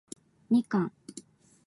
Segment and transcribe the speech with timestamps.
[0.49, 0.91] みかん